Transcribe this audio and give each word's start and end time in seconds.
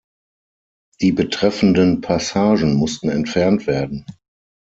Die 1.01 1.11
betreffenden 1.11 2.01
Passagen 2.01 2.73
mussten 2.73 3.07
entfernt 3.09 3.67
werden. 3.67 4.07